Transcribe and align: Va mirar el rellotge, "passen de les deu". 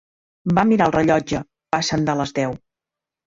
Va 0.59 0.63
mirar 0.69 0.87
el 0.89 0.95
rellotge, 0.95 1.41
"passen 1.75 2.09
de 2.09 2.17
les 2.21 2.35
deu". 2.39 2.57